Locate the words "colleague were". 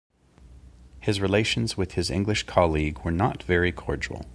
2.47-3.11